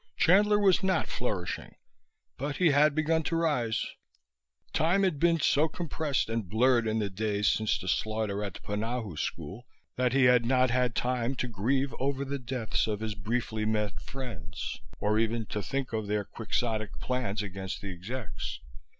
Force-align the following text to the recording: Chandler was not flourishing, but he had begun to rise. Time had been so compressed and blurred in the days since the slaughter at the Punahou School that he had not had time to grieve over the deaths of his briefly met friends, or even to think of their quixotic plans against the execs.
Chandler 0.17 0.57
was 0.57 0.81
not 0.81 1.07
flourishing, 1.07 1.75
but 2.35 2.55
he 2.57 2.71
had 2.71 2.95
begun 2.95 3.21
to 3.21 3.35
rise. 3.35 3.85
Time 4.73 5.03
had 5.03 5.19
been 5.19 5.39
so 5.39 5.67
compressed 5.67 6.27
and 6.27 6.49
blurred 6.49 6.87
in 6.87 6.97
the 6.97 7.07
days 7.07 7.47
since 7.47 7.77
the 7.77 7.87
slaughter 7.87 8.43
at 8.43 8.55
the 8.55 8.61
Punahou 8.61 9.15
School 9.15 9.67
that 9.97 10.13
he 10.13 10.23
had 10.23 10.43
not 10.43 10.71
had 10.71 10.95
time 10.95 11.35
to 11.35 11.47
grieve 11.47 11.93
over 11.99 12.25
the 12.25 12.39
deaths 12.39 12.87
of 12.87 12.99
his 13.01 13.13
briefly 13.13 13.63
met 13.63 14.01
friends, 14.01 14.81
or 14.99 15.19
even 15.19 15.45
to 15.45 15.61
think 15.61 15.93
of 15.93 16.07
their 16.07 16.23
quixotic 16.25 16.99
plans 16.99 17.43
against 17.43 17.81
the 17.81 17.91
execs. 17.93 18.59